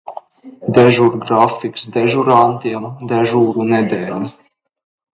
[0.77, 4.23] Dežūrgrafiks dežurantiem dežūru nedēļā.